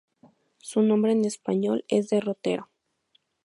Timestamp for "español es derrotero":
1.25-2.71